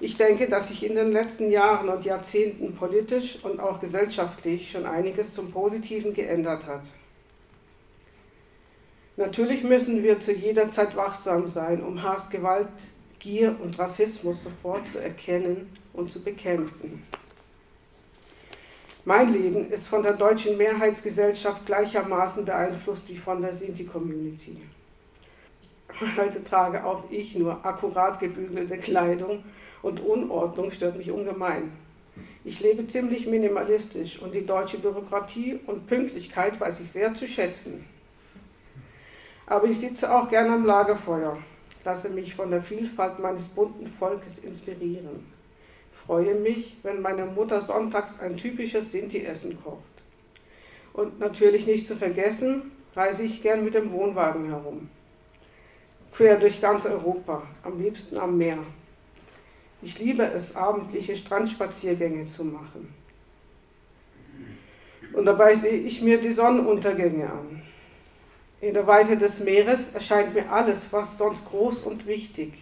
Ich 0.02 0.16
denke, 0.16 0.48
dass 0.48 0.70
sich 0.70 0.86
in 0.86 0.96
den 0.96 1.12
letzten 1.12 1.52
Jahren 1.52 1.90
und 1.90 2.06
Jahrzehnten 2.06 2.74
politisch 2.74 3.44
und 3.44 3.60
auch 3.60 3.82
gesellschaftlich 3.82 4.72
schon 4.72 4.86
einiges 4.86 5.34
zum 5.34 5.52
Positiven 5.52 6.14
geändert 6.14 6.66
hat. 6.66 6.84
Natürlich 9.18 9.64
müssen 9.64 10.02
wir 10.02 10.22
zu 10.22 10.34
jeder 10.34 10.72
Zeit 10.72 10.96
wachsam 10.96 11.50
sein, 11.50 11.84
um 11.84 12.02
Hass, 12.02 12.30
Gewalt, 12.30 12.70
Gier 13.20 13.54
und 13.62 13.78
Rassismus 13.78 14.46
sofort 14.46 14.88
zu 14.88 15.04
erkennen 15.04 15.70
und 15.92 16.10
zu 16.10 16.24
bekämpfen. 16.24 17.04
Mein 19.04 19.34
Leben 19.34 19.70
ist 19.72 19.88
von 19.88 20.04
der 20.04 20.14
deutschen 20.14 20.56
Mehrheitsgesellschaft 20.58 21.66
gleichermaßen 21.66 22.46
beeinflusst 22.46 23.10
wie 23.10 23.18
von 23.18 23.42
der 23.42 23.54
Sinti-Community. 23.54 24.58
Heute 26.18 26.44
trage 26.44 26.86
auch 26.86 27.04
ich 27.10 27.36
nur 27.36 27.66
akkurat 27.66 28.20
gebügelte 28.20 28.78
Kleidung 28.78 29.44
und 29.82 30.00
Unordnung 30.00 30.72
stört 30.72 30.98
mich 30.98 31.12
ungemein. 31.12 31.72
Ich 32.46 32.62
lebe 32.62 32.88
ziemlich 32.88 33.28
minimalistisch 33.28 34.22
und 34.22 34.34
die 34.34 34.46
deutsche 34.46 34.80
Bürokratie 34.80 35.60
und 35.68 35.88
Pünktlichkeit 35.88 36.60
weiß 36.60 36.80
ich 36.80 36.92
sehr 36.92 37.14
zu 37.14 37.28
schätzen. 37.28 37.86
Aber 39.46 39.68
ich 39.68 39.80
sitze 39.80 40.14
auch 40.14 40.30
gern 40.30 40.50
am 40.52 40.66
Lagerfeuer, 40.66 41.38
lasse 41.84 42.10
mich 42.10 42.36
von 42.36 42.52
der 42.52 42.62
Vielfalt 42.62 43.20
meines 43.20 43.48
bunten 43.48 43.88
Volkes 43.88 44.40
inspirieren. 44.40 45.26
Freue 46.06 46.36
mich, 46.36 46.78
wenn 46.84 47.02
meine 47.02 47.26
Mutter 47.26 47.60
sonntags 47.60 48.20
ein 48.20 48.38
typisches 48.38 48.92
Sinti-Essen 48.92 49.62
kocht. 49.64 49.84
Und 50.94 51.20
natürlich 51.20 51.68
nicht 51.68 51.88
zu 51.88 51.96
vergessen, 51.96 52.72
reise 52.96 53.24
ich 53.24 53.42
gern 53.42 53.64
mit 53.64 53.74
dem 53.74 53.92
Wohnwagen 53.92 54.48
herum. 54.48 54.90
Quer 56.14 56.38
durch 56.38 56.60
ganz 56.62 56.86
Europa, 56.86 57.44
am 57.64 57.82
liebsten 57.82 58.18
am 58.18 58.38
Meer. 58.38 58.58
Ich 59.82 59.98
liebe 60.00 60.24
es, 60.24 60.56
abendliche 60.56 61.16
Strandspaziergänge 61.16 62.26
zu 62.26 62.44
machen. 62.44 62.94
Und 65.14 65.26
dabei 65.26 65.56
sehe 65.56 65.80
ich 65.80 66.02
mir 66.02 66.20
die 66.20 66.32
Sonnenuntergänge 66.32 67.26
an. 67.26 67.62
In 68.62 68.74
der 68.74 68.86
Weite 68.86 69.16
des 69.18 69.40
Meeres 69.40 69.94
erscheint 69.94 70.34
mir 70.34 70.52
alles, 70.52 70.92
was 70.92 71.18
sonst 71.18 71.50
groß 71.50 71.84
und 71.84 72.06
wichtig, 72.06 72.54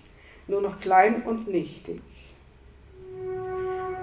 nur 0.48 0.62
noch 0.62 0.80
klein 0.80 1.24
und 1.24 1.48
nichtig. 1.48 2.02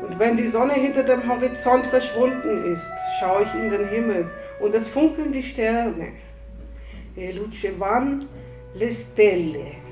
Und 0.06 0.18
wenn 0.18 0.36
die 0.36 0.48
Sonne 0.48 0.74
hinter 0.74 1.04
dem 1.04 1.26
Horizont 1.28 1.86
verschwunden 1.86 2.72
ist, 2.72 2.86
schaue 3.20 3.44
ich 3.44 3.54
in 3.54 3.70
den 3.70 3.88
Himmel 3.88 4.28
und 4.60 4.74
es 4.74 4.88
funkeln 4.88 5.32
die 5.32 5.42
Sterne. 5.42 6.08
E 7.16 7.30
luce 7.30 7.78
van 7.78 8.26
le 8.74 8.90
stelle. 8.90 9.83